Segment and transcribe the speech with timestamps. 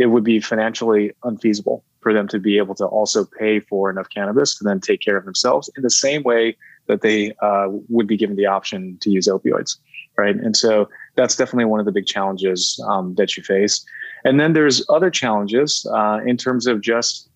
[0.00, 4.08] it would be financially unfeasible for them to be able to also pay for enough
[4.08, 8.06] cannabis to then take care of themselves in the same way that they uh, would
[8.06, 9.76] be given the option to use opioids,
[10.16, 10.36] right?
[10.36, 13.84] And so that's definitely one of the big challenges um, that you face.
[14.24, 17.28] And then there's other challenges uh, in terms of just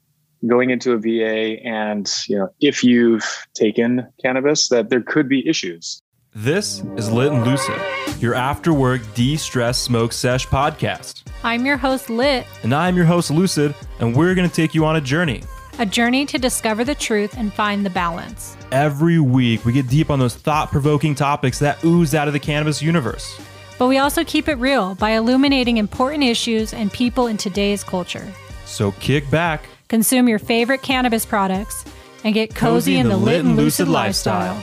[0.47, 5.47] going into a VA and you know if you've taken cannabis that there could be
[5.49, 6.03] issues.
[6.37, 7.81] This is Lit and Lucid,
[8.21, 11.23] your after work de stress smoke sesh podcast.
[11.45, 12.45] I'm your host, Lit.
[12.65, 15.45] And I'm your host, Lucid, and we're going to take you on a journey.
[15.79, 18.57] A journey to discover the truth and find the balance.
[18.73, 22.41] Every week, we get deep on those thought provoking topics that ooze out of the
[22.41, 23.41] cannabis universe.
[23.79, 28.27] But we also keep it real by illuminating important issues and people in today's culture.
[28.65, 31.85] So kick back, consume your favorite cannabis products,
[32.25, 34.61] and get cozy, in, the, lit and lucid lifestyle.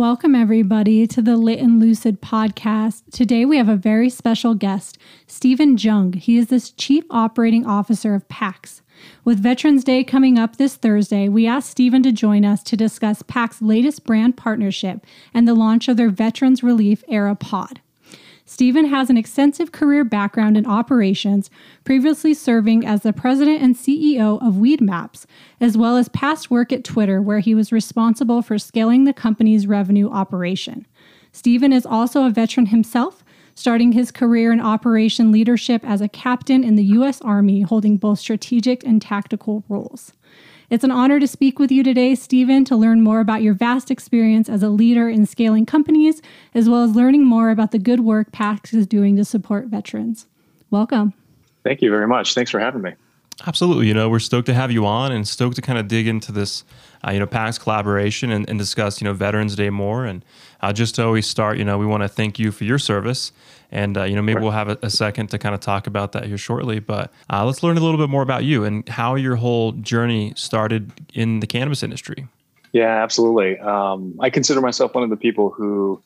[0.00, 3.02] Welcome, everybody, to the Lit and Lucid podcast.
[3.12, 4.96] Today, we have a very special guest,
[5.26, 6.14] Stephen Jung.
[6.14, 8.80] He is the Chief Operating Officer of PAX.
[9.26, 13.20] With Veterans Day coming up this Thursday, we asked Stephen to join us to discuss
[13.20, 17.82] PAX's latest brand partnership and the launch of their Veterans Releaf Era Pod.
[18.50, 21.50] Stephen has an extensive career background in operations,
[21.84, 25.24] previously serving as the president and CEO of Weedmaps,
[25.60, 29.68] as well as past work at Twitter, where he was responsible for scaling the company's
[29.68, 30.84] revenue operation.
[31.30, 33.22] Stephen is also a veteran himself,
[33.54, 37.20] starting his career in operation leadership as a captain in the U.S.
[37.20, 40.12] Army, holding both strategic and tactical roles.
[40.70, 43.90] It's an honor to speak with you today, Stephen, to learn more about your vast
[43.90, 46.22] experience as a leader in scaling companies,
[46.54, 50.28] as well as learning more about the good work PAX is doing to support veterans.
[50.70, 51.12] Welcome.
[51.64, 52.34] Thank you very much.
[52.34, 52.92] Thanks for having me.
[53.46, 53.86] Absolutely.
[53.86, 56.32] You know, we're stoked to have you on and stoked to kind of dig into
[56.32, 56.64] this,
[57.06, 60.04] uh, you know, PAX collaboration and, and, discuss, you know, Veterans Day more.
[60.04, 60.24] And
[60.60, 63.32] uh, just to always start, you know, we want to thank you for your service.
[63.70, 64.42] And, uh, you know, maybe right.
[64.42, 66.80] we'll have a, a, second to kind of talk about that here shortly.
[66.80, 70.32] But uh, let's learn a little bit more about you and how your whole journey
[70.36, 72.26] started in the cannabis industry.
[72.72, 73.58] Yeah, absolutely.
[73.60, 76.02] Um, I consider myself one of the people who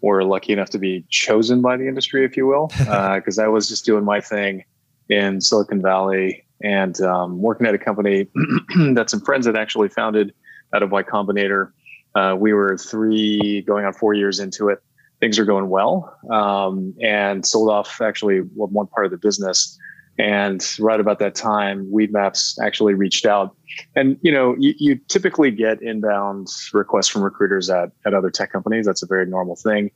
[0.00, 3.48] were lucky enough to be chosen by the industry, if you will, because uh, I
[3.48, 4.64] was just doing my thing
[5.08, 8.28] in Silicon Valley and um, working at a company
[8.94, 10.32] that some friends had actually founded
[10.74, 11.72] out of Y Combinator.
[12.14, 14.82] Uh, we were three, going on four years into it.
[15.20, 19.76] Things are going well, um, and sold off actually one part of the business.
[20.18, 23.56] And right about that time, Weedmaps actually reached out.
[23.94, 28.50] And you know, you, you typically get inbound requests from recruiters at at other tech
[28.50, 28.86] companies.
[28.86, 29.90] That's a very normal thing.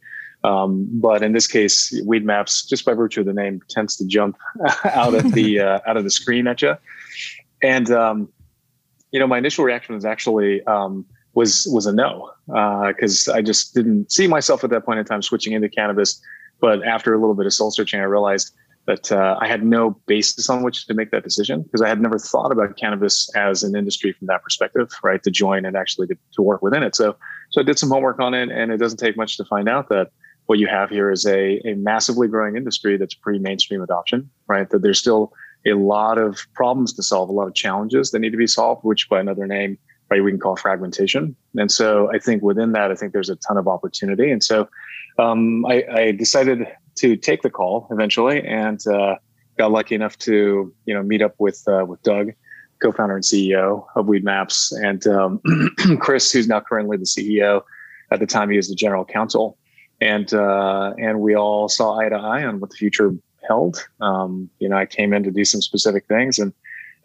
[0.45, 4.37] Um, but in this case, Weedmaps, just by virtue of the name, tends to jump
[4.85, 6.77] out of the uh, out of the screen at you.
[7.63, 8.29] And um,
[9.13, 13.43] you know, my initial reaction was actually um, was was a no because uh, I
[13.43, 16.21] just didn't see myself at that point in time switching into cannabis.
[16.61, 18.55] But after a little bit of soul searching, I realized
[18.87, 22.01] that uh, I had no basis on which to make that decision because I had
[22.01, 25.23] never thought about cannabis as an industry from that perspective, right?
[25.23, 26.97] To join and actually to, to work within it.
[26.97, 27.17] So,
[27.51, 29.89] so I did some homework on it, and it doesn't take much to find out
[29.91, 30.11] that
[30.53, 34.69] what you have here is a, a massively growing industry that's pre mainstream adoption, right?
[34.69, 35.33] That there's still
[35.67, 38.85] a lot of problems to solve, a lot of challenges that need to be solved,
[38.85, 39.79] which by another name,
[40.11, 41.35] right, we can call fragmentation.
[41.57, 44.31] And so I think within that, I think there's a ton of opportunity.
[44.31, 44.69] And so
[45.19, 49.15] um, I, I, decided to take the call eventually and uh,
[49.57, 52.33] got lucky enough to, you know, meet up with, uh, with Doug,
[52.83, 55.41] co-founder and CEO of Weedmaps and um,
[56.01, 57.63] Chris, who's now currently the CEO.
[58.11, 59.57] At the time, he was the general counsel
[60.03, 63.15] and uh, and we all saw eye to eye on what the future
[63.47, 63.87] held.
[64.01, 66.53] Um, you know, I came in to do some specific things, and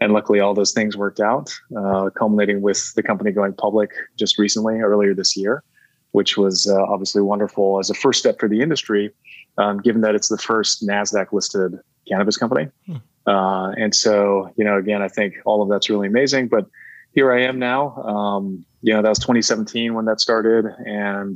[0.02, 4.38] and luckily all those things worked out, uh, culminating with the company going public just
[4.38, 5.63] recently, earlier this year,
[6.12, 9.12] which was uh, obviously wonderful as a first step for the industry,
[9.57, 12.68] um, given that it's the first Nasdaq listed cannabis company.
[12.86, 12.96] Hmm.
[13.28, 16.47] Uh, and so, you know, again, I think all of that's really amazing.
[16.47, 16.68] But
[17.13, 17.96] here I am now.
[18.03, 21.36] Um, you know, that was 2017 when that started, and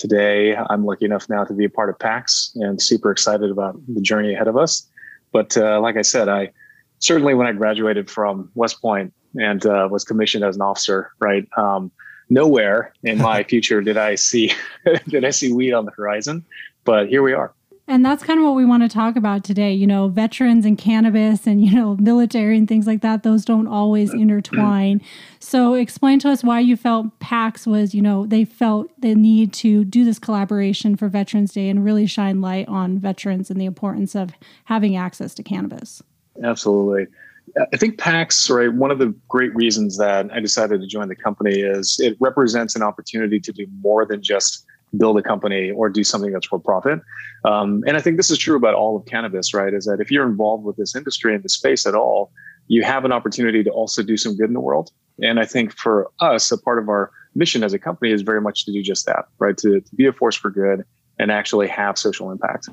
[0.00, 0.56] today.
[0.56, 4.00] I'm lucky enough now to be a part of PAX and super excited about the
[4.00, 4.88] journey ahead of us.
[5.30, 6.50] But uh, like I said, I
[6.98, 11.46] certainly when I graduated from West Point and uh, was commissioned as an officer, right?
[11.56, 11.92] Um,
[12.30, 14.52] nowhere in my future did I see
[15.08, 16.44] did I see weed on the horizon,
[16.84, 17.54] but here we are.
[17.90, 19.72] And that's kind of what we want to talk about today.
[19.74, 23.66] You know, veterans and cannabis and, you know, military and things like that, those don't
[23.66, 25.02] always intertwine.
[25.40, 29.52] So, explain to us why you felt PAX was, you know, they felt the need
[29.54, 33.64] to do this collaboration for Veterans Day and really shine light on veterans and the
[33.64, 34.30] importance of
[34.66, 36.00] having access to cannabis.
[36.44, 37.08] Absolutely.
[37.72, 41.16] I think PAX, right, one of the great reasons that I decided to join the
[41.16, 44.64] company is it represents an opportunity to do more than just
[44.96, 47.00] build a company or do something that's for profit.
[47.44, 49.72] Um, and I think this is true about all of cannabis, right?
[49.72, 52.32] Is that if you're involved with this industry and the space at all,
[52.68, 54.90] you have an opportunity to also do some good in the world.
[55.22, 58.40] And I think for us, a part of our mission as a company is very
[58.40, 59.56] much to do just that, right?
[59.58, 60.84] To, to be a force for good
[61.18, 62.68] and actually have social impact.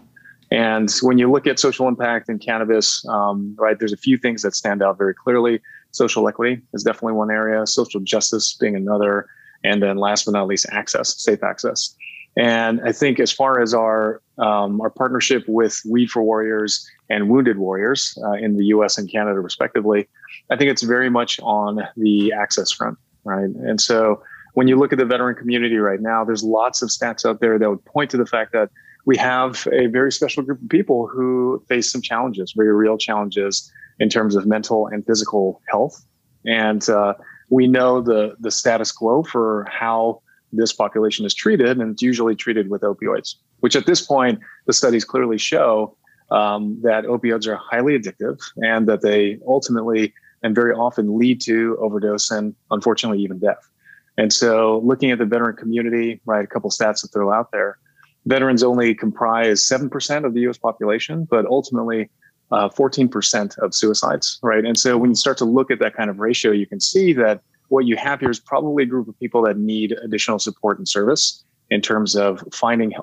[0.50, 4.44] And when you look at social impact in cannabis, um, right, there's a few things
[4.44, 5.62] that stand out very clearly.
[5.92, 9.28] Social equity is definitely one area, social justice being another,
[9.63, 11.95] and then last but not least, access, safe access.
[12.38, 17.30] And I think as far as our um, our partnership with Weed for Warriors and
[17.30, 19.00] Wounded Warriors uh, in the U.S.
[19.00, 20.07] and Canada, respectively,
[20.51, 23.50] I think it's very much on the access front, right?
[23.50, 24.21] And so
[24.54, 27.57] when you look at the veteran community right now, there's lots of stats out there
[27.57, 28.69] that would point to the fact that
[29.06, 33.71] we have a very special group of people who face some challenges, very real challenges
[34.00, 36.06] in terms of mental and physical health.
[36.45, 37.13] And uh,
[37.50, 40.22] we know the the status quo for how
[40.52, 44.74] this population is treated, and it's usually treated with opioids, which at this point the
[44.74, 45.96] studies clearly show
[46.32, 50.14] um, that opioids are highly addictive and that they ultimately
[50.44, 53.70] and very often lead to overdose and unfortunately even death.
[54.18, 57.78] And so, looking at the veteran community, right, a couple stats to throw out there.
[58.26, 62.10] Veterans only comprise 7% of the US population, but ultimately
[62.52, 64.64] uh, 14% of suicides, right?
[64.64, 67.14] And so, when you start to look at that kind of ratio, you can see
[67.14, 70.78] that what you have here is probably a group of people that need additional support
[70.78, 72.94] and service in terms of finding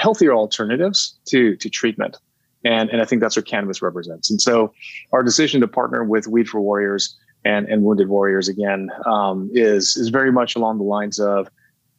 [0.00, 2.16] healthier alternatives to, to treatment.
[2.64, 4.30] And, and I think that's what cannabis represents.
[4.30, 4.72] And so,
[5.12, 9.96] our decision to partner with Weed for Warriors and, and Wounded Warriors again um, is
[9.96, 11.48] is very much along the lines of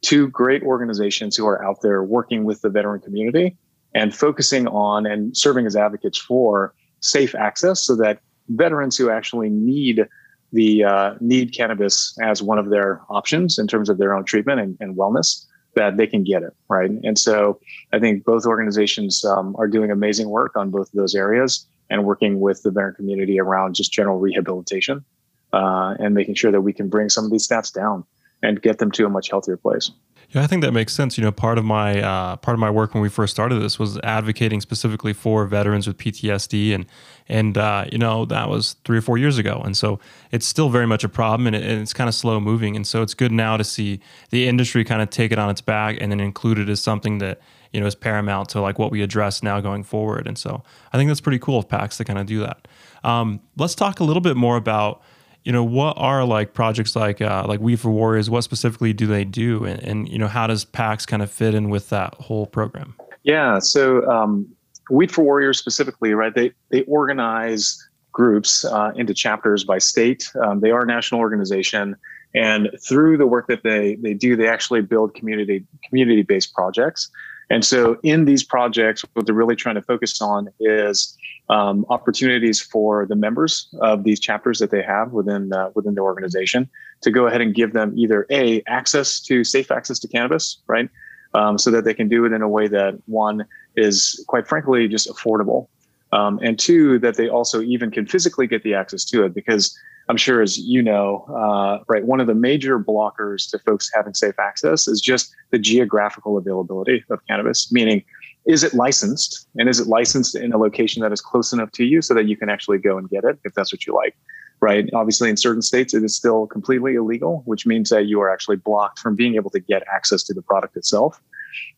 [0.02, 3.56] two great organizations who are out there working with the veteran community
[3.94, 6.74] and focusing on and serving as advocates for
[7.06, 10.06] safe access so that veterans who actually need
[10.52, 14.60] the uh, need cannabis as one of their options in terms of their own treatment
[14.60, 15.44] and, and wellness
[15.74, 17.58] that they can get it right and so
[17.92, 22.04] i think both organizations um, are doing amazing work on both of those areas and
[22.04, 25.04] working with the veteran community around just general rehabilitation
[25.52, 28.04] uh, and making sure that we can bring some of these stats down
[28.42, 29.90] and get them to a much healthier place.
[30.30, 31.16] Yeah, I think that makes sense.
[31.16, 33.78] You know, part of my uh, part of my work when we first started this
[33.78, 36.86] was advocating specifically for veterans with PTSD, and
[37.28, 40.00] and uh, you know that was three or four years ago, and so
[40.32, 42.86] it's still very much a problem, and, it, and it's kind of slow moving, and
[42.86, 44.00] so it's good now to see
[44.30, 47.18] the industry kind of take it on its back and then include it as something
[47.18, 47.40] that
[47.72, 50.62] you know is paramount to like what we address now going forward, and so
[50.92, 52.66] I think that's pretty cool of PAX to kind of do that.
[53.04, 55.02] Um, let's talk a little bit more about
[55.46, 58.28] you know what are like projects like uh, like Weed for Warriors?
[58.28, 61.54] What specifically do they do, and, and you know how does PAX kind of fit
[61.54, 62.96] in with that whole program?
[63.22, 64.48] Yeah, so um,
[64.90, 66.34] Weed for Warriors specifically, right?
[66.34, 67.78] They they organize
[68.10, 70.32] groups uh, into chapters by state.
[70.42, 71.94] Um, they are a national organization,
[72.34, 77.08] and through the work that they they do, they actually build community community based projects.
[77.48, 81.16] And so, in these projects, what they're really trying to focus on is
[81.48, 86.00] um, opportunities for the members of these chapters that they have within uh, within the
[86.00, 86.68] organization
[87.02, 90.88] to go ahead and give them either a access to safe access to cannabis, right,
[91.34, 93.44] um, so that they can do it in a way that one
[93.76, 95.68] is quite frankly just affordable,
[96.12, 99.78] um, and two that they also even can physically get the access to it because
[100.08, 104.14] I'm sure as you know, uh, right, one of the major blockers to folks having
[104.14, 108.04] safe access is just the geographical availability of cannabis, meaning
[108.46, 109.48] is it licensed?
[109.56, 112.26] And is it licensed in a location that is close enough to you so that
[112.26, 114.16] you can actually go and get it if that's what you like
[114.60, 114.88] right?
[114.94, 118.56] Obviously in certain states it is still completely illegal which means that you are actually
[118.56, 121.20] blocked from being able to get access to the product itself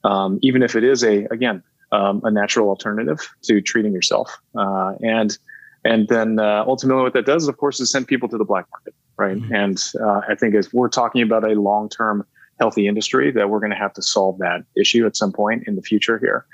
[0.04, 4.92] um, even if it is a again um, a natural alternative to treating yourself uh,
[5.02, 5.38] and
[5.84, 8.66] and then uh, ultimately what that does of course is send people to the black
[8.70, 9.54] market right mm-hmm.
[9.54, 12.24] and uh, i think as we're talking about a long-term
[12.58, 15.76] healthy industry that we're going to have to solve that issue at some point in
[15.76, 16.44] the future here.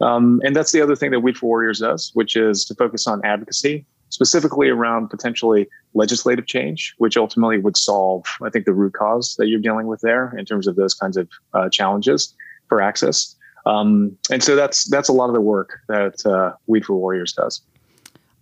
[0.00, 3.06] Um, and that's the other thing that Weed for Warriors does, which is to focus
[3.06, 8.94] on advocacy, specifically around potentially legislative change, which ultimately would solve, I think, the root
[8.94, 12.34] cause that you're dealing with there in terms of those kinds of uh, challenges
[12.68, 13.36] for access.
[13.66, 17.34] Um, and so that's that's a lot of the work that uh, Weed for Warriors
[17.34, 17.60] does.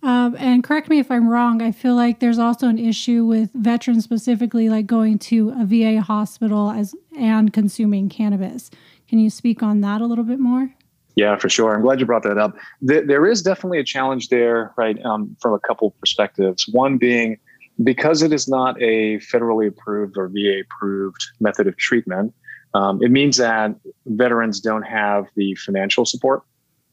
[0.01, 1.61] Um, and correct me if I'm wrong.
[1.61, 6.01] I feel like there's also an issue with veterans specifically, like going to a VA
[6.01, 8.71] hospital as and consuming cannabis.
[9.09, 10.73] Can you speak on that a little bit more?
[11.15, 11.75] Yeah, for sure.
[11.75, 12.55] I'm glad you brought that up.
[12.81, 15.03] there is definitely a challenge there, right?
[15.03, 16.65] Um, from a couple perspectives.
[16.69, 17.37] One being
[17.83, 22.33] because it is not a federally approved or VA approved method of treatment.
[22.73, 23.75] Um, it means that
[24.05, 26.43] veterans don't have the financial support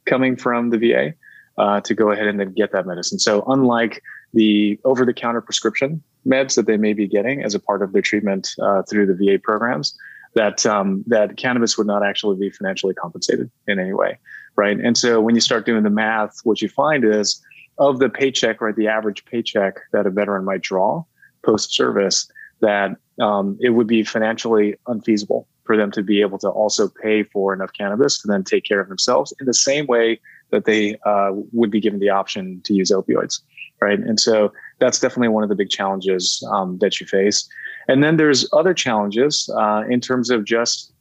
[0.07, 1.15] coming from the VA
[1.59, 3.19] uh, to go ahead and then get that medicine.
[3.19, 4.03] So, unlike
[4.35, 7.93] the over the counter prescription meds that they may be getting as a part of
[7.93, 9.97] their treatment uh, through the VA programs,
[10.35, 14.19] that um, that cannabis would not actually be financially compensated in any way,
[14.57, 14.79] right?
[14.79, 17.43] And so when you start doing the math, what you find is
[17.79, 21.05] of the paycheck, right, the average paycheck that a veteran might draw
[21.45, 26.49] post service, that um, it would be financially unfeasible for them to be able to
[26.49, 30.21] also pay for enough cannabis to then take care of themselves in the same way
[30.51, 33.41] that they uh, would be given the option to use opioids,
[33.81, 33.99] right?
[33.99, 37.49] And so that's definitely one of the big challenges um, that you face.
[37.89, 40.93] And then there's other challenges uh, in terms of just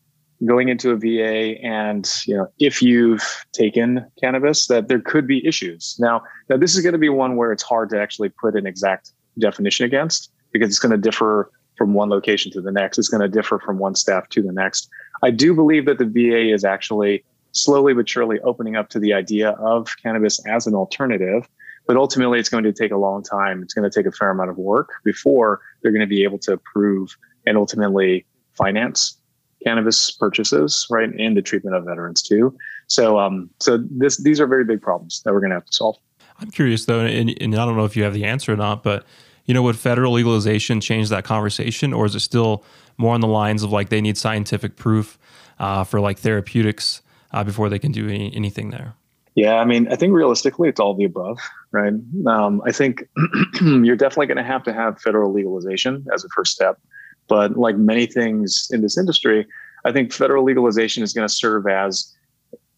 [0.44, 3.24] going into a VA and you know if you've
[3.54, 5.96] taken cannabis that there could be issues.
[5.98, 8.68] Now, now this is going to be one where it's hard to actually put an
[8.68, 12.98] exact definition against because it's going to differ from one location to the next.
[12.98, 14.90] It's going to differ from one staff to the next.
[15.24, 17.24] I do believe that the VA is actually
[17.56, 21.48] slowly but surely opening up to the idea of cannabis as an alternative.
[21.88, 23.62] But ultimately, it's going to take a long time.
[23.62, 26.40] It's going to take a fair amount of work before they're going to be able
[26.40, 29.18] to approve and ultimately finance
[29.64, 32.56] cannabis purchases, right, and the treatment of veterans too.
[32.88, 35.74] So, um, so this these are very big problems that we're going to have to
[35.74, 35.98] solve.
[36.40, 38.84] I'm curious though, and, and I don't know if you have the answer or not,
[38.84, 39.06] but
[39.46, 42.64] you know, would federal legalization change that conversation, or is it still
[42.98, 45.20] more on the lines of like they need scientific proof
[45.60, 47.02] uh, for like therapeutics
[47.36, 48.96] uh, before they can do any, anything there?
[49.36, 51.38] Yeah, I mean, I think realistically, it's all the above,
[51.72, 51.94] right?
[52.26, 53.04] Um, I think
[53.62, 56.80] you're definitely going to have to have federal legalization as a first step,
[57.28, 59.46] but like many things in this industry,
[59.84, 62.16] I think federal legalization is going to serve as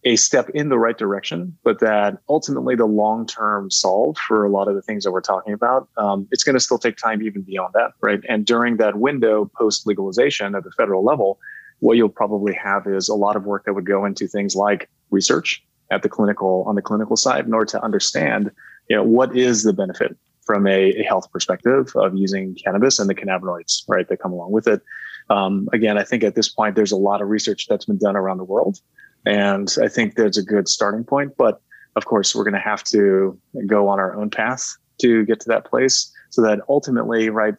[0.04, 4.50] a step in the right direction, but that ultimately the long term solve for a
[4.50, 7.22] lot of the things that we're talking about, um, it's going to still take time
[7.22, 8.22] even beyond that, right?
[8.28, 11.40] And during that window post legalization at the federal level,
[11.80, 14.90] what you'll probably have is a lot of work that would go into things like
[15.12, 18.52] research at the clinical on the clinical side in order to understand,
[18.90, 23.10] you know, what is the benefit from a, a health perspective of using cannabis and
[23.10, 24.82] the cannabinoids, right, that come along with it.
[25.30, 28.16] Um, again, I think at this point there's a lot of research that's been done
[28.16, 28.80] around the world
[29.26, 31.36] and I think there's a good starting point.
[31.38, 31.62] But
[31.96, 35.50] of course, we're going to have to go on our own path to get to
[35.50, 37.56] that place so that ultimately, right,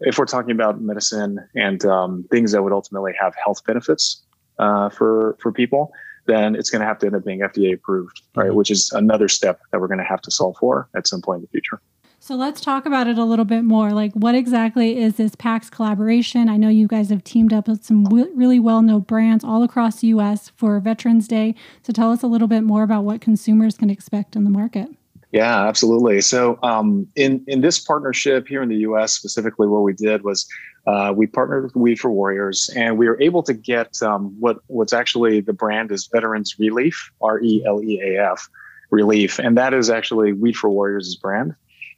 [0.00, 4.22] if we're talking about medicine and um, things that would ultimately have health benefits
[4.58, 5.92] uh, for for people,
[6.26, 8.48] then it's going to have to end up being FDA approved, right?
[8.48, 8.56] Mm-hmm.
[8.56, 11.38] Which is another step that we're going to have to solve for at some point
[11.38, 11.80] in the future.
[12.20, 13.92] So let's talk about it a little bit more.
[13.92, 16.48] Like, what exactly is this PAX collaboration?
[16.48, 19.62] I know you guys have teamed up with some w- really well known brands all
[19.62, 21.54] across the US for Veterans Day.
[21.82, 24.88] So tell us a little bit more about what consumers can expect in the market.
[25.32, 26.22] Yeah, absolutely.
[26.22, 29.12] So, um, in in this partnership here in the U.S.
[29.12, 30.48] specifically, what we did was
[30.86, 34.58] uh, we partnered with Weed for Warriors, and we were able to get um, what
[34.68, 38.48] what's actually the brand is Veterans Releaf, R E L E A F,
[38.90, 41.54] Releaf, and that is actually Weed for Warriors' brand.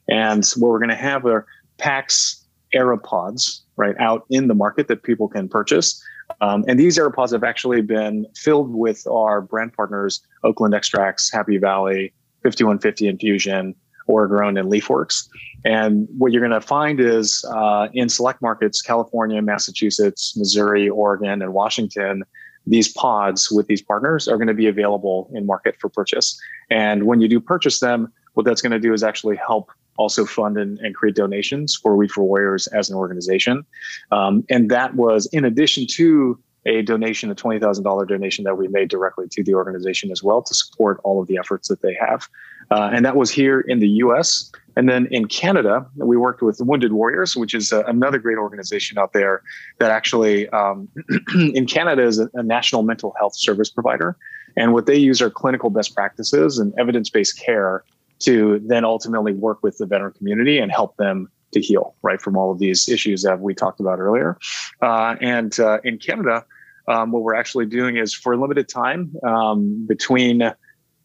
[0.09, 1.45] And what we're going to have are
[1.77, 6.03] PAX Era Pods right out in the market that people can purchase.
[6.41, 11.31] Um, and these Era Pods have actually been filled with our brand partners, Oakland Extracts,
[11.31, 13.75] Happy Valley, 5150 Infusion,
[14.07, 15.27] Oregrown, and LeafWorks.
[15.63, 21.41] And what you're going to find is uh, in select markets, California, Massachusetts, Missouri, Oregon,
[21.41, 22.23] and Washington,
[22.67, 26.39] these pods with these partners are going to be available in market for purchase.
[26.69, 30.25] And when you do purchase them, what that's going to do is actually help also
[30.25, 33.65] fund and, and create donations for Weed for Warriors as an organization.
[34.11, 38.89] Um, and that was in addition to a donation, a $20,000 donation that we made
[38.89, 42.27] directly to the organization as well to support all of the efforts that they have.
[42.69, 44.51] Uh, and that was here in the US.
[44.75, 48.97] And then in Canada, we worked with Wounded Warriors, which is a, another great organization
[48.97, 49.41] out there
[49.79, 50.87] that actually um,
[51.35, 54.15] in Canada is a, a national mental health service provider.
[54.55, 57.83] And what they use are clinical best practices and evidence based care
[58.19, 62.37] to then ultimately work with the veteran community and help them to heal right from
[62.37, 64.37] all of these issues that we talked about earlier.
[64.81, 66.45] Uh, and uh, in Canada,
[66.87, 70.53] um, what we're actually doing is for a limited time um, between, uh,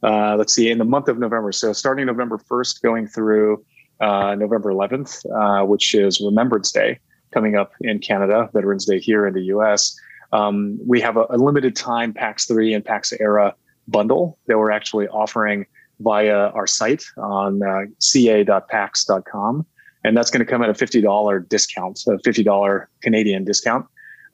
[0.02, 1.52] let's see, in the month of November.
[1.52, 3.64] So starting November 1st, going through
[4.00, 6.98] uh, November 11th, uh, which is Remembrance Day
[7.32, 9.98] coming up in Canada, Veterans Day here in the US.
[10.32, 13.54] Um, we have a, a limited time PAX 3 and PAX Era
[13.88, 15.66] bundle that we're actually offering
[16.00, 19.66] via our site on uh, ca.pax.com.
[20.06, 23.86] And that's going to come at a $50 discount, a $50 Canadian discount.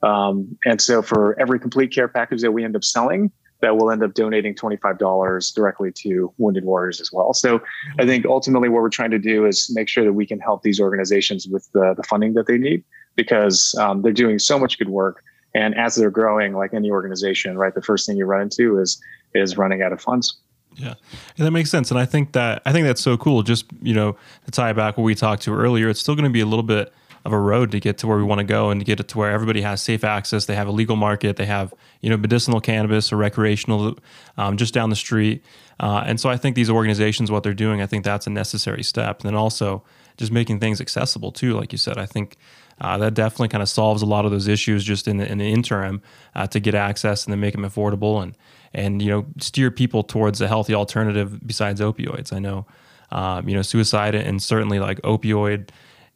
[0.03, 3.89] Um, and so for every complete care package that we end up selling, that will
[3.89, 7.33] end up donating $25 directly to Wounded Warriors as well.
[7.33, 7.61] So.
[7.97, 10.61] I think ultimately what we're trying to do is make sure that we can help
[10.61, 12.83] these organizations with the, the funding that they need
[13.15, 15.23] because um, they're doing so much good work.
[15.55, 19.01] And as they're growing, like any organization, right, the first thing you run into is
[19.35, 20.37] is running out of funds.
[20.75, 20.95] Yeah,
[21.37, 23.43] and that makes sense, and I think that I think that's so cool.
[23.43, 24.15] Just you know,
[24.45, 26.63] to tie back what we talked to earlier, it's still going to be a little
[26.63, 26.93] bit
[27.25, 29.07] of a road to get to where we want to go and to get it
[29.07, 30.45] to where everybody has safe access.
[30.45, 31.37] They have a legal market.
[31.37, 33.97] They have you know medicinal cannabis or recreational
[34.37, 35.43] um, just down the street.
[35.79, 38.83] Uh, and so I think these organizations, what they're doing, I think that's a necessary
[38.83, 39.21] step.
[39.21, 39.83] And then also
[40.17, 41.97] just making things accessible too, like you said.
[41.97, 42.37] I think
[42.81, 45.37] uh, that definitely kind of solves a lot of those issues just in the, in
[45.37, 46.01] the interim
[46.35, 48.35] uh, to get access and then make them affordable and
[48.73, 52.33] and you know steer people towards a healthy alternative besides opioids.
[52.33, 52.65] I know
[53.11, 55.69] um, you know suicide and certainly like opioid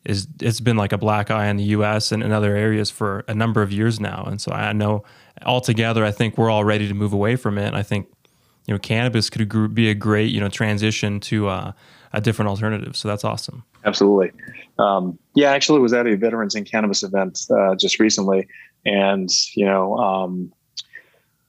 [0.05, 2.11] is it's been like a black eye in the U.S.
[2.11, 5.03] and in other areas for a number of years now, and so I know
[5.45, 7.73] altogether I think we're all ready to move away from it.
[7.73, 8.07] I think
[8.65, 11.71] you know cannabis could be a great you know transition to uh,
[12.13, 12.95] a different alternative.
[12.95, 13.63] So that's awesome.
[13.87, 14.31] Absolutely.
[14.79, 18.47] Um, yeah, actually, was at a veterans in cannabis event uh, just recently,
[18.85, 20.51] and you know, um,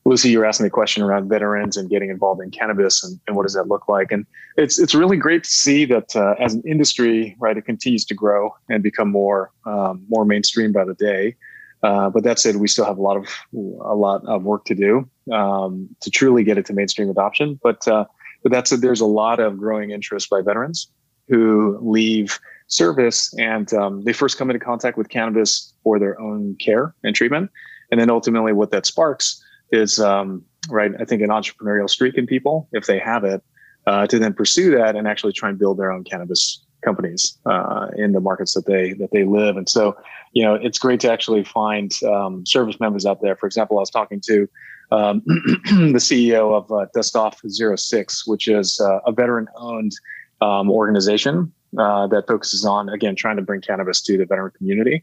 [0.04, 3.37] Lucid, you were asking the question around veterans and getting involved in cannabis, and, and
[3.37, 4.12] what does that look like?
[4.12, 4.25] And
[4.57, 8.14] it's it's really great to see that uh, as an industry, right, it continues to
[8.14, 11.35] grow and become more um, more mainstream by the day.
[11.83, 14.76] Uh, but that said, we still have a lot of a lot of work to
[14.76, 17.59] do um, to truly get it to mainstream adoption.
[17.62, 18.04] But uh,
[18.45, 20.88] but that said, there's a lot of growing interest by veterans
[21.28, 26.56] who leave service and um, they first come into contact with cannabis for their own
[26.56, 27.50] care and treatment,
[27.90, 29.42] and then ultimately what that sparks
[29.73, 30.92] is um, right.
[31.00, 33.42] I think an entrepreneurial streak in people if they have it
[33.87, 37.88] uh, to then pursue that and actually try and build their own cannabis companies uh,
[37.97, 39.56] in the markets that they that they live.
[39.56, 39.97] And so,
[40.32, 43.37] you know, it's great to actually find um, service members out there.
[43.37, 44.49] For example, I was talking to
[44.90, 49.92] um, the CEO of uh, Dust Off 06, which is uh, a veteran-owned
[50.40, 55.02] um, organization uh, that focuses on again trying to bring cannabis to the veteran community.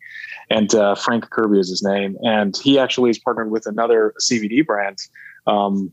[0.50, 4.66] And uh, Frank Kirby is his name, and he actually is partnered with another CBD
[4.66, 4.98] brand.
[5.48, 5.92] Um,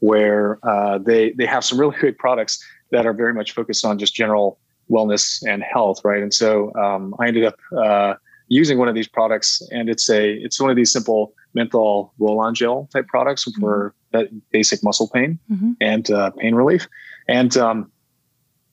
[0.00, 3.98] where uh, they they have some really great products that are very much focused on
[3.98, 4.58] just general
[4.90, 6.22] wellness and health, right?
[6.22, 8.14] And so um, I ended up uh,
[8.48, 12.54] using one of these products, and it's a it's one of these simple menthol roll-on
[12.54, 13.60] gel type products mm-hmm.
[13.60, 13.94] for
[14.52, 15.72] basic muscle pain mm-hmm.
[15.80, 16.88] and uh, pain relief.
[17.28, 17.90] And um,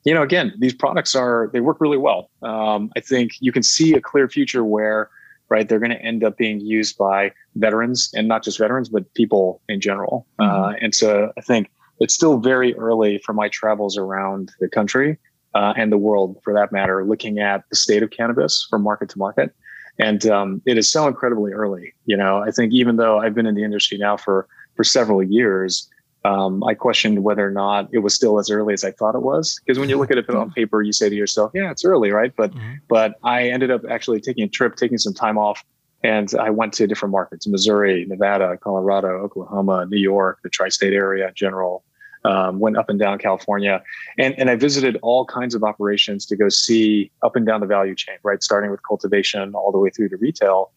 [0.05, 2.29] you know, again, these products are they work really well.
[2.43, 5.09] Um, I think you can see a clear future where
[5.49, 9.11] right they're going to end up being used by veterans and not just veterans but
[9.15, 10.25] people in general.
[10.39, 10.63] Mm-hmm.
[10.63, 15.17] Uh, and so I think it's still very early for my travels around the country
[15.53, 19.09] uh, and the world for that matter, looking at the state of cannabis from market
[19.09, 19.55] to market.
[19.97, 21.93] And um, it is so incredibly early.
[22.05, 25.23] You know, I think even though I've been in the industry now for for several
[25.23, 25.89] years,
[26.25, 29.21] um, I questioned whether or not it was still as early as I thought it
[29.21, 29.59] was.
[29.63, 32.09] Because when you look at it on paper, you say to yourself, "Yeah, it's early,
[32.09, 32.73] right?" But mm-hmm.
[32.87, 35.63] but I ended up actually taking a trip, taking some time off,
[36.03, 41.27] and I went to different markets: Missouri, Nevada, Colorado, Oklahoma, New York, the tri-state area
[41.27, 41.83] in general,
[42.23, 43.83] um, went up and down California,
[44.17, 47.67] and and I visited all kinds of operations to go see up and down the
[47.67, 50.71] value chain, right, starting with cultivation all the way through to retail,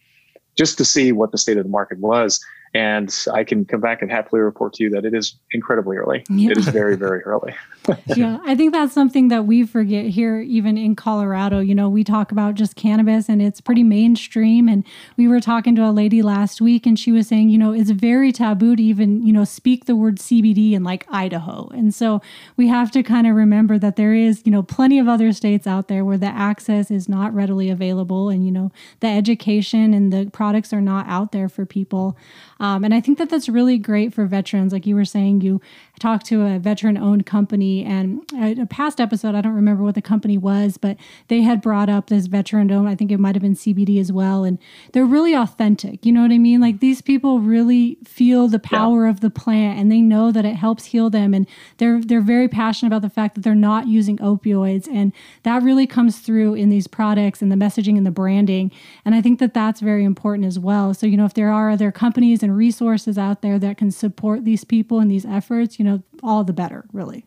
[0.57, 2.39] just to see what the state of the market was.
[2.75, 6.25] And I can come back and happily report to you that it is incredibly early.
[6.29, 6.51] Yeah.
[6.51, 7.55] It is very, very early.
[8.17, 11.61] yeah, I think that's something that we forget here, even in Colorado.
[11.61, 14.69] You know, we talk about just cannabis and it's pretty mainstream.
[14.69, 14.85] And
[15.17, 17.91] we were talking to a lady last week and she was saying, you know, it's
[17.91, 21.69] very taboo to even, you know, speak the word CBD in like Idaho.
[21.69, 22.21] And so
[22.57, 25.67] we have to kind of remember that there is, you know, plenty of other states
[25.67, 30.13] out there where the access is not readily available and, you know, the education and
[30.13, 32.17] the products are not out there for people.
[32.61, 34.73] Um, and I think that that's really great for veterans.
[34.73, 35.61] Like you were saying, you
[35.99, 40.03] talked to a veteran owned company, and a past episode, I don't remember what the
[40.03, 40.97] company was, but
[41.29, 44.11] they had brought up this veteran owned, I think it might have been CBD as
[44.11, 44.43] well.
[44.43, 44.59] And
[44.93, 46.05] they're really authentic.
[46.05, 46.61] You know what I mean?
[46.61, 49.11] Like these people really feel the power yeah.
[49.11, 51.35] of the plant and they know that it helps heal them.
[51.35, 54.89] And they're, they're very passionate about the fact that they're not using opioids.
[54.89, 55.13] And
[55.45, 58.73] that really comes through in these products and the messaging and the branding.
[59.05, 60.93] And I think that that's very important as well.
[60.93, 63.91] So, you know, if there are other companies and and resources out there that can
[63.91, 65.88] support these people and these efforts, you know,
[66.23, 67.25] all the better, really.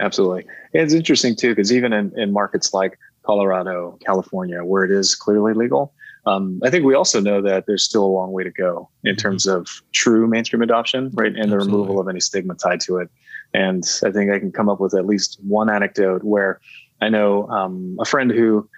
[0.00, 0.46] Absolutely.
[0.72, 5.54] It's interesting too, because even in, in markets like Colorado, California, where it is clearly
[5.54, 5.94] legal,
[6.26, 9.12] um, I think we also know that there's still a long way to go in
[9.12, 9.20] mm-hmm.
[9.20, 11.34] terms of true mainstream adoption, right?
[11.34, 13.10] And the removal of any stigma tied to it.
[13.54, 16.60] And I think I can come up with at least one anecdote where
[17.00, 18.68] I know um, a friend who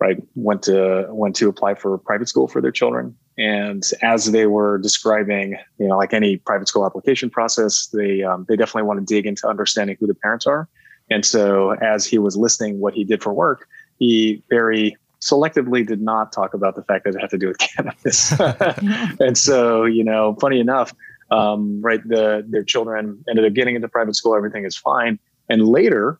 [0.00, 4.46] right went to went to apply for private school for their children and as they
[4.46, 9.00] were describing you know like any private school application process they um, they definitely want
[9.00, 10.68] to dig into understanding who the parents are.
[11.10, 13.68] And so as he was listing what he did for work
[13.98, 17.58] he very selectively did not talk about the fact that it had to do with
[17.58, 18.34] cannabis.
[19.20, 20.94] And so you know funny enough
[21.30, 25.18] um, right the their children ended up getting into private school everything is fine.
[25.48, 26.18] And later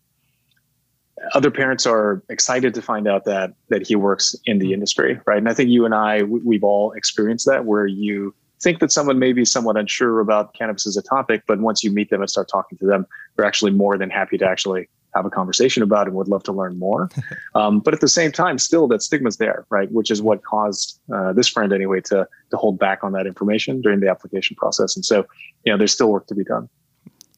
[1.35, 5.39] other parents are excited to find out that that he works in the industry, right?
[5.39, 9.19] And I think you and I we've all experienced that where you think that someone
[9.19, 12.31] may be somewhat unsure about cannabis as a topic, but once you meet them and
[12.31, 16.07] start talking to them, they're actually more than happy to actually have a conversation about
[16.07, 17.11] it and would love to learn more.
[17.55, 19.93] Um, but at the same time, still that stigma's there, right?
[19.93, 23.83] Which is what caused uh, this friend anyway to to hold back on that information
[23.83, 24.97] during the application process.
[24.97, 25.27] And so,
[25.65, 26.71] you know, there's still work to be done.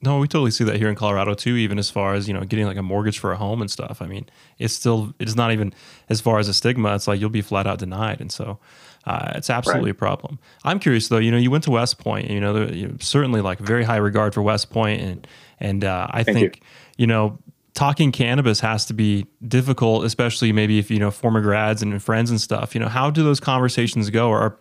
[0.05, 1.57] No, we totally see that here in Colorado too.
[1.57, 4.03] Even as far as you know, getting like a mortgage for a home and stuff.
[4.03, 4.27] I mean,
[4.59, 5.73] it's still it's not even
[6.09, 6.95] as far as a stigma.
[6.95, 8.59] It's like you'll be flat out denied, and so
[9.07, 9.97] uh, it's absolutely right.
[9.97, 10.39] a problem.
[10.65, 11.19] I'm curious though.
[11.19, 12.31] You know, you went to West Point.
[12.31, 15.27] You know, there, you know, certainly like very high regard for West Point, and
[15.59, 16.63] and uh, I Thank think you.
[16.99, 17.39] you know
[17.75, 22.31] talking cannabis has to be difficult, especially maybe if you know former grads and friends
[22.31, 22.75] and stuff.
[22.75, 24.29] You know, how do those conversations go?
[24.29, 24.59] Or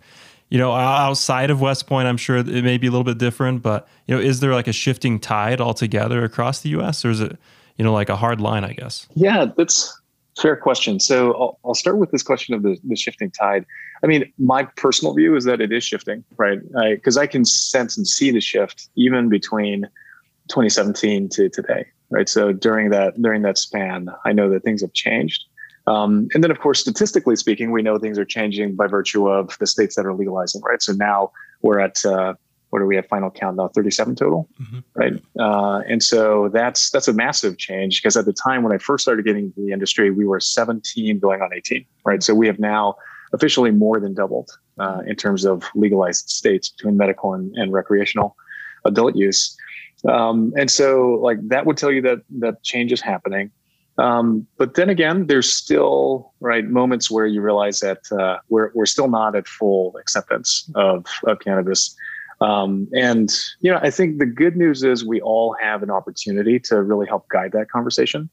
[0.53, 3.63] you know, outside of West Point, I'm sure it may be a little bit different,
[3.63, 7.21] but you know, is there like a shifting tide altogether across the U.S., or is
[7.21, 7.39] it
[7.75, 8.63] you know like a hard line?
[8.63, 9.07] I guess.
[9.15, 9.99] Yeah, that's
[10.39, 10.99] fair question.
[10.99, 13.65] So I'll, I'll start with this question of the, the shifting tide.
[14.03, 16.59] I mean, my personal view is that it is shifting, right?
[16.91, 19.87] Because I, I can sense and see the shift even between
[20.49, 22.29] 2017 to today right?
[22.29, 25.45] So during that during that span, I know that things have changed.
[25.85, 29.57] Um, and then, of course, statistically speaking, we know things are changing by virtue of
[29.59, 30.81] the states that are legalizing, right?
[30.81, 32.35] So now we're at uh,
[32.69, 33.67] what do we have final count now?
[33.67, 34.79] Thirty-seven total, mm-hmm.
[34.95, 35.13] right?
[35.37, 39.03] Uh, and so that's that's a massive change because at the time when I first
[39.03, 42.23] started getting into the industry, we were seventeen going on eighteen, right?
[42.23, 42.95] So we have now
[43.33, 48.35] officially more than doubled uh, in terms of legalized states between medical and, and recreational
[48.85, 49.55] adult use.
[50.07, 53.51] Um, and so like that would tell you that that change is happening.
[53.97, 58.87] Um, but then again, there's still right moments where you realize that uh, we're we're
[58.87, 61.95] still not at full acceptance of of cannabis.
[62.41, 66.59] Um, and you know, I think the good news is we all have an opportunity
[66.61, 68.29] to really help guide that conversation.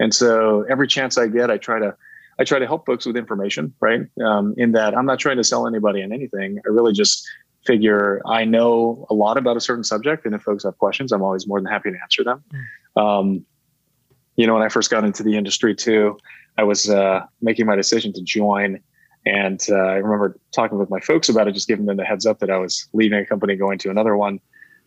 [0.00, 1.94] And so every chance I get, I try to
[2.38, 4.02] I try to help folks with information, right?
[4.24, 6.58] Um, in that I'm not trying to sell anybody on anything.
[6.66, 7.24] I really just
[7.64, 11.22] figure I know a lot about a certain subject, and if folks have questions, I'm
[11.22, 12.42] always more than happy to answer them.
[12.96, 13.00] Mm.
[13.00, 13.46] Um,
[14.36, 16.18] you know, when I first got into the industry too,
[16.58, 18.80] I was uh, making my decision to join,
[19.26, 22.26] and uh, I remember talking with my folks about it, just giving them the heads
[22.26, 24.40] up that I was leaving a company, going to another one.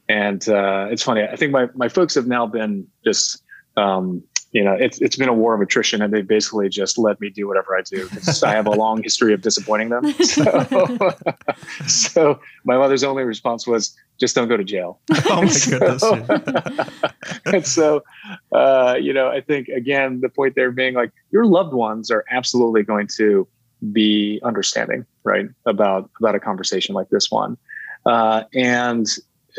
[0.10, 1.24] And uh, it's funny.
[1.24, 3.44] I think my my folks have now been just
[3.76, 7.20] um, you know, it's it's been a war of attrition, and they basically just let
[7.20, 10.14] me do whatever I do because I have a long history of disappointing them.
[10.28, 11.10] So,
[11.88, 16.90] so, my mother's only response was, "Just don't go to jail." Oh my so, goodness!
[17.46, 18.04] and so,
[18.52, 22.24] uh, you know, I think again the point there being like your loved ones are
[22.30, 23.48] absolutely going to
[23.92, 27.58] be understanding, right, about about a conversation like this one,
[28.06, 29.08] uh, and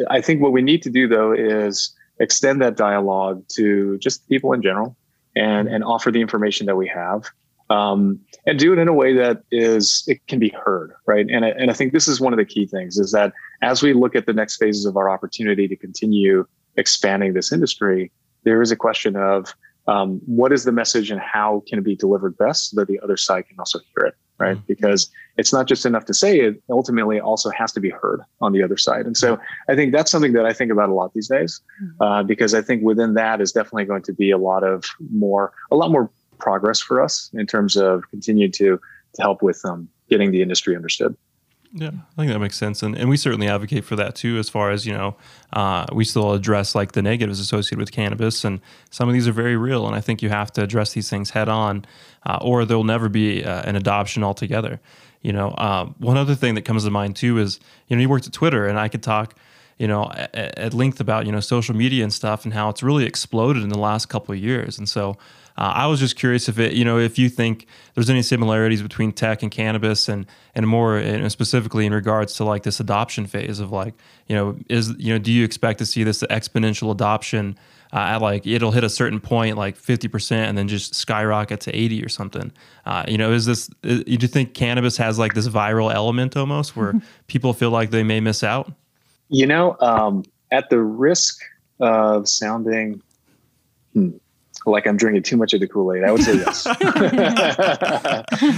[0.09, 4.53] I think what we need to do though is extend that dialogue to just people
[4.53, 4.97] in general
[5.37, 7.25] and and offer the information that we have
[7.71, 11.27] um, and do it in a way that is it can be heard right?
[11.31, 13.93] And, and i think this is one of the key things is that as we
[13.93, 18.11] look at the next phases of our opportunity to continue expanding this industry
[18.45, 19.55] there is a question of
[19.89, 23.01] um, what is the message and how can it be delivered best so that the
[23.01, 24.67] other side can also hear it right mm-hmm.
[24.69, 28.53] because it's not just enough to say it ultimately also has to be heard on
[28.53, 31.13] the other side and so i think that's something that i think about a lot
[31.15, 32.03] these days mm-hmm.
[32.03, 35.53] uh, because i think within that is definitely going to be a lot of more
[35.71, 38.79] a lot more progress for us in terms of continuing to
[39.15, 41.17] to help with um, getting the industry understood
[41.73, 44.39] yeah, I think that makes sense, and and we certainly advocate for that too.
[44.39, 45.17] As far as you know,
[45.53, 49.33] uh, we still address like the negatives associated with cannabis, and some of these are
[49.33, 49.87] very real.
[49.87, 51.85] And I think you have to address these things head on,
[52.25, 54.81] uh, or there'll never be uh, an adoption altogether.
[55.21, 58.09] You know, um, one other thing that comes to mind too is you know you
[58.09, 59.35] worked at Twitter, and I could talk
[59.77, 62.83] you know at, at length about you know social media and stuff and how it's
[62.83, 64.79] really exploded in the last couple of years.
[64.79, 65.19] And so
[65.59, 68.81] uh, I was just curious if it, you know, if you think there's any similarities
[68.81, 73.27] between tech and cannabis, and and more and specifically in regards to like this adoption
[73.27, 73.95] phase of like,
[74.29, 77.59] you know, is you know, do you expect to see this exponential adoption?
[77.91, 81.75] Uh, at like it'll hit a certain point like 50% and then just skyrocket to
[81.75, 82.53] 80 or something
[82.85, 86.37] uh, you know is this is, do you think cannabis has like this viral element
[86.37, 86.93] almost where
[87.29, 88.71] people feel like they may miss out
[89.31, 91.41] you know um, at the risk
[91.81, 93.01] of sounding
[93.95, 94.11] hmm,
[94.67, 96.05] like I'm drinking too much of the Kool Aid?
[96.05, 96.67] I would say yes.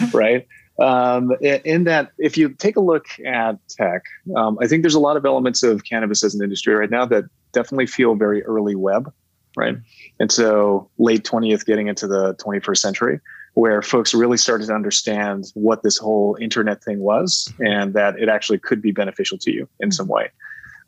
[0.15, 0.47] right.
[0.81, 4.03] Um, in that, if you take a look at tech,
[4.35, 7.05] um, I think there's a lot of elements of cannabis as an industry right now
[7.07, 9.13] that definitely feel very early web,
[9.57, 9.77] right?
[10.19, 13.21] And so late 20th, getting into the 21st century,
[13.55, 18.29] where folks really started to understand what this whole internet thing was and that it
[18.29, 20.31] actually could be beneficial to you in some way.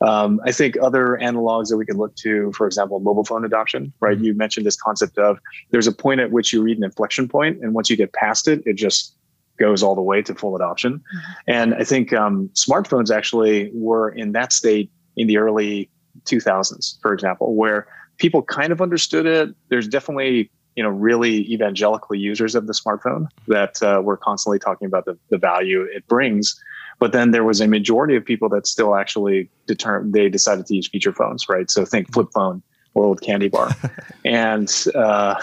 [0.03, 3.93] Um, I think other analogs that we could look to, for example, mobile phone adoption,
[4.01, 4.17] right?
[4.17, 4.25] Mm-hmm.
[4.25, 5.38] You mentioned this concept of
[5.71, 8.49] there's a point at which you read an inflection point, and once you get past
[8.49, 9.15] it, it just
[9.59, 10.95] goes all the way to full adoption.
[10.95, 11.33] Mm-hmm.
[11.49, 15.91] And I think um, smartphones actually were in that state in the early
[16.25, 17.87] 2000s, for example, where
[18.19, 19.55] people kind of understood it.
[19.69, 24.87] There's definitely you know really evangelical users of the smartphone that uh, were constantly talking
[24.87, 26.61] about the, the value it brings.
[26.99, 30.77] But then there was a majority of people that still actually determined they decided to
[30.77, 31.71] use feature phones right?
[31.71, 32.63] So think flip phone
[32.95, 33.71] or old candy bar
[34.25, 35.35] and uh,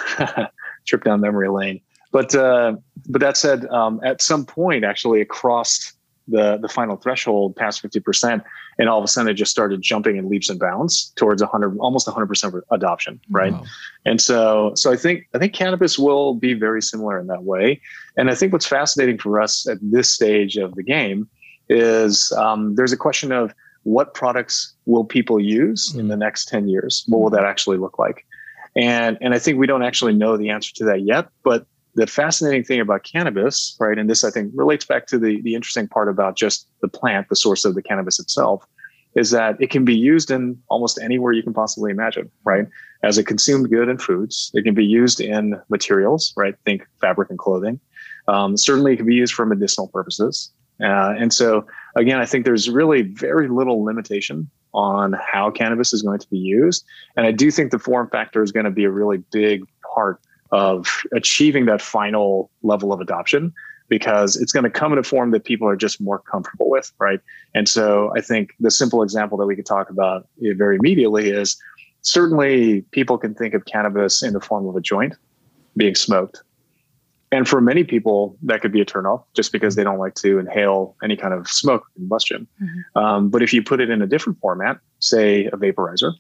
[0.86, 1.82] trip down memory lane.
[2.12, 2.76] But uh,
[3.08, 5.94] but that said um, at some point actually across
[6.30, 8.44] the the final threshold past 50%
[8.78, 11.78] and all of a sudden it just started jumping in leaps and bounds towards 100
[11.80, 13.54] almost 100% adoption right?
[13.54, 13.64] Wow.
[14.06, 17.82] and so so i think i think cannabis will be very similar in that way.
[18.18, 21.30] And i think what's fascinating for us at this stage of the game
[21.70, 26.68] is um, there's a question of what products will people use in the next 10
[26.68, 27.06] years?
[27.08, 28.26] What will that actually look like?
[28.76, 32.08] And and i think we don't actually know the answer to that yet but the
[32.08, 35.88] fascinating thing about cannabis, right, and this I think relates back to the the interesting
[35.88, 38.66] part about just the plant, the source of the cannabis itself,
[39.16, 42.68] is that it can be used in almost anywhere you can possibly imagine, right?
[43.04, 46.56] As a consumed good in foods, it can be used in materials, right?
[46.66, 47.80] Think fabric and clothing.
[48.28, 50.52] Um, certainly, it can be used for medicinal purposes.
[50.82, 56.02] Uh, and so, again, I think there's really very little limitation on how cannabis is
[56.02, 56.86] going to be used.
[57.18, 60.22] And I do think the form factor is going to be a really big part
[60.52, 63.54] of achieving that final level of adoption
[63.88, 66.92] because it's going to come in a form that people are just more comfortable with,
[67.00, 67.20] right?
[67.56, 71.60] And so I think the simple example that we could talk about very immediately is
[72.02, 75.16] certainly people can think of cannabis in the form of a joint
[75.76, 76.42] being smoked.
[77.32, 80.40] And for many people, that could be a turnoff just because they don't like to
[80.40, 82.48] inhale any kind of smoke combustion.
[82.62, 82.98] Mm-hmm.
[82.98, 86.14] Um, but if you put it in a different format, say a vaporizer,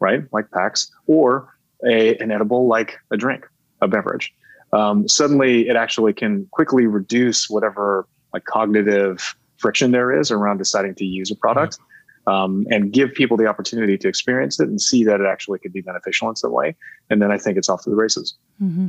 [0.00, 1.54] right, like PAX, or
[1.86, 3.46] a, an edible like a drink,
[3.84, 4.34] a beverage.
[4.72, 10.96] Um, suddenly, it actually can quickly reduce whatever like cognitive friction there is around deciding
[10.96, 11.74] to use a product.
[11.74, 11.93] Mm-hmm
[12.26, 15.72] um, and give people the opportunity to experience it and see that it actually could
[15.72, 16.74] be beneficial in some way.
[17.10, 18.34] And then I think it's off to the races.
[18.62, 18.88] Mm-hmm.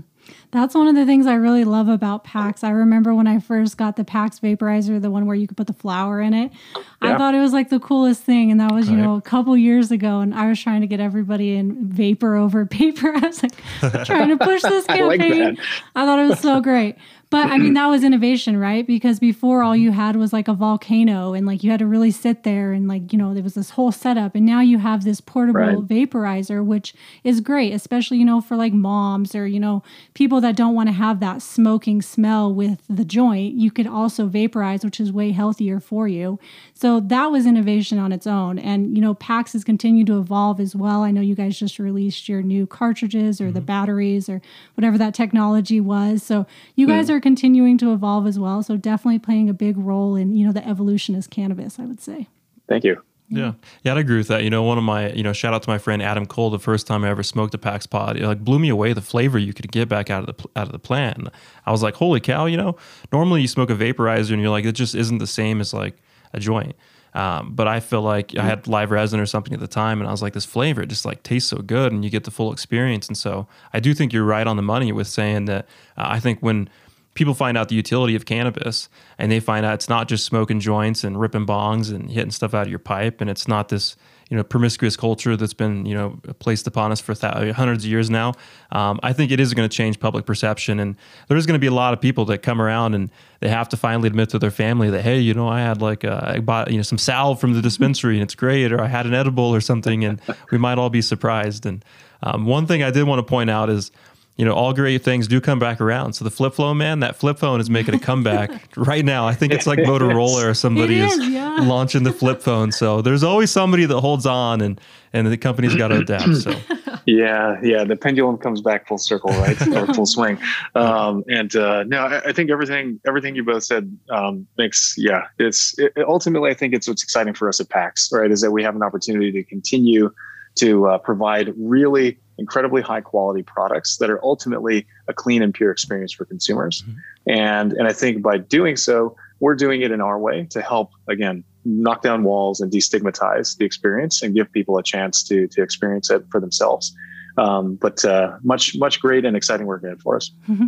[0.51, 2.63] That's one of the things I really love about PAX.
[2.63, 5.67] I remember when I first got the PAX vaporizer, the one where you could put
[5.67, 6.51] the flower in it.
[6.75, 6.81] Yeah.
[7.01, 8.51] I thought it was like the coolest thing.
[8.51, 9.03] And that was, you right.
[9.03, 10.21] know, a couple years ago.
[10.21, 13.13] And I was trying to get everybody in vapor over paper.
[13.15, 13.57] I was like
[14.05, 15.43] trying to push this campaign.
[15.43, 15.59] I, like
[15.95, 16.95] I thought it was so great.
[17.29, 18.85] But I mean, that was innovation, right?
[18.85, 22.11] Because before all you had was like a volcano and like you had to really
[22.11, 24.35] sit there and like, you know, there was this whole setup.
[24.35, 25.77] And now you have this portable right.
[25.77, 29.83] vaporizer, which is great, especially, you know, for like moms or, you know,
[30.13, 33.55] people that don't want to have that smoking smell with the joint.
[33.55, 36.39] You could also vaporize, which is way healthier for you.
[36.73, 38.59] So that was innovation on its own.
[38.59, 41.03] And, you know, PAX has continued to evolve as well.
[41.03, 43.53] I know you guys just released your new cartridges or mm-hmm.
[43.53, 44.41] the batteries or
[44.75, 46.21] whatever that technology was.
[46.21, 48.61] So you guys are continuing to evolve as well.
[48.61, 51.99] So definitely playing a big role in, you know, the evolution as cannabis, I would
[51.99, 52.27] say.
[52.69, 53.01] Thank you.
[53.29, 53.53] Yeah.
[53.81, 54.43] yeah, I'd agree with that.
[54.43, 56.51] You know, one of my, you know, shout out to my friend Adam Cole.
[56.51, 59.01] The first time I ever smoked a PAX pod, it like blew me away the
[59.01, 61.29] flavor you could get back out of the out of the plant.
[61.65, 62.45] I was like, holy cow!
[62.45, 62.75] You know,
[63.11, 65.95] normally you smoke a vaporizer and you're like, it just isn't the same as like
[66.31, 66.75] a joint.
[67.15, 68.41] Um, but I feel like mm-hmm.
[68.41, 70.83] I had live resin or something at the time, and I was like, this flavor
[70.83, 73.07] it just like tastes so good, and you get the full experience.
[73.07, 75.65] And so I do think you're right on the money with saying that.
[75.97, 76.69] Uh, I think when
[77.15, 80.59] people find out the utility of cannabis and they find out it's not just smoking
[80.59, 83.95] joints and ripping bongs and hitting stuff out of your pipe, and it's not this
[84.29, 87.89] you know promiscuous culture that's been you know placed upon us for th- hundreds of
[87.89, 88.33] years now.
[88.71, 90.95] Um, I think it is going to change public perception, and
[91.27, 93.77] there's going to be a lot of people that come around and they have to
[93.77, 96.69] finally admit to their family that hey, you know, I had like a, I bought
[96.69, 99.55] you know some salve from the dispensary and it's great, or I had an edible
[99.55, 100.19] or something, and
[100.51, 101.65] we might all be surprised.
[101.65, 101.83] And
[102.23, 103.91] um, one thing I did want to point out is
[104.37, 106.13] you know, all great things do come back around.
[106.13, 109.25] So the flip phone, man, that flip phone is making a comeback right now.
[109.25, 111.57] I think it's like Motorola or somebody is, is yeah.
[111.61, 112.73] launching the flip phone.
[112.73, 114.79] So there's always somebody that holds on, and
[115.13, 116.35] and the company's got to adapt.
[116.35, 116.53] So
[117.05, 120.37] yeah, yeah, the pendulum comes back full circle, right, or full swing.
[120.75, 125.27] Um, and uh, no, I, I, think everything everything you both said um, makes yeah.
[125.39, 128.51] It's it, ultimately I think it's what's exciting for us at PAX, right, is that
[128.51, 130.11] we have an opportunity to continue
[130.55, 135.71] to uh, provide really incredibly high quality products that are ultimately a clean and pure
[135.71, 136.81] experience for consumers.
[136.81, 136.99] Mm-hmm.
[137.27, 140.91] And and I think by doing so, we're doing it in our way to help
[141.07, 145.61] again knock down walls and destigmatize the experience and give people a chance to to
[145.61, 146.95] experience it for themselves.
[147.37, 150.31] Um, but uh, much much great and exciting work ahead for us.
[150.47, 150.67] Mm-hmm.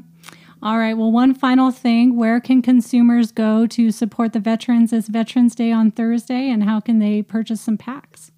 [0.63, 0.97] All right.
[0.97, 5.71] Well, one final thing where can consumers go to support the veterans as Veterans Day
[5.71, 8.31] on Thursday, and how can they purchase some packs?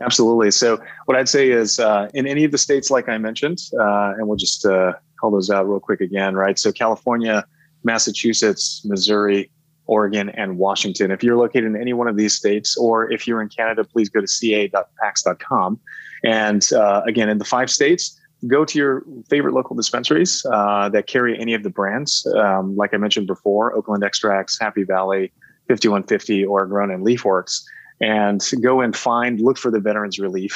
[0.00, 0.50] Absolutely.
[0.50, 4.14] So, what I'd say is uh, in any of the states, like I mentioned, uh,
[4.16, 6.58] and we'll just uh, call those out real quick again, right?
[6.58, 7.44] So, California,
[7.84, 9.50] Massachusetts, Missouri,
[9.86, 11.10] Oregon, and Washington.
[11.10, 14.08] If you're located in any one of these states, or if you're in Canada, please
[14.08, 15.80] go to ca.pax.com.
[16.24, 21.06] And uh, again, in the five states, go to your favorite local dispensaries uh, that
[21.06, 22.26] carry any of the brands.
[22.36, 25.32] Um, like I mentioned before, Oakland Extracts, Happy Valley,
[25.68, 27.62] 5150, Oregrown, and Leafworks
[28.00, 30.54] and go and find, look for the Veterans Releaf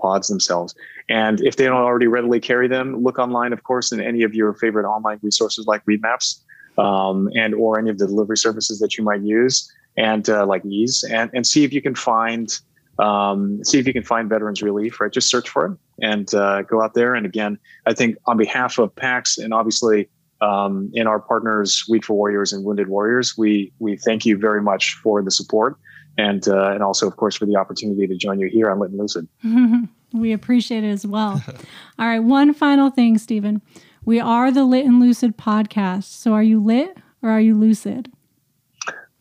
[0.00, 0.74] pods themselves.
[1.08, 4.34] And if they don't already readily carry them, look online, of course, in any of
[4.34, 6.40] your favorite online resources like Weedmaps
[6.78, 10.64] um, and or any of the delivery services that you might use, and uh, like
[10.64, 12.58] Eaze, and and see if you can find
[12.98, 15.00] um, see if you can find Veterans Releaf.
[15.00, 17.14] Right, just search for it and uh, go out there.
[17.14, 20.08] And again, I think on behalf of PAX and obviously
[20.40, 24.62] um, in our partners, Weed for Warriors and Wounded Warriors, we we thank you very
[24.62, 25.76] much for the support
[26.18, 28.90] and uh, and also, of course, for the opportunity to join you here on Lit
[28.90, 29.28] and Lucid.
[30.12, 31.42] we appreciate it as well.
[31.98, 33.62] All right, one final thing, Stephen.
[34.04, 36.04] We are the Lit and Lucid podcast.
[36.04, 38.10] So, are you lit or are you lucid?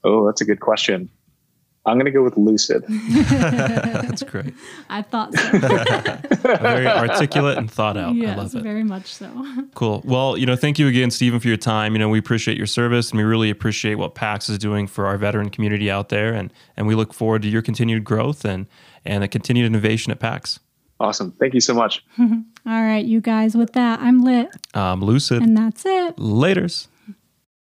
[0.03, 1.09] Oh, that's a good question.
[1.85, 2.83] I'm going to go with lucid.
[2.87, 4.53] That's great.
[4.89, 5.49] I thought so.
[6.57, 8.13] very articulate and thought out.
[8.13, 8.61] Yes, I love it.
[8.61, 9.29] very much so.
[9.73, 10.01] Cool.
[10.05, 11.93] Well, you know, thank you again, Stephen, for your time.
[11.93, 15.07] You know, we appreciate your service and we really appreciate what PAX is doing for
[15.07, 16.33] our veteran community out there.
[16.33, 18.67] And, and we look forward to your continued growth and,
[19.05, 20.59] and a continued innovation at PAX.
[20.99, 21.31] Awesome.
[21.39, 22.05] Thank you so much.
[22.19, 22.33] All
[22.65, 24.49] right, you guys, with that, I'm lit.
[24.75, 25.41] Um, lucid.
[25.41, 26.17] And that's it.
[26.17, 26.87] Laters.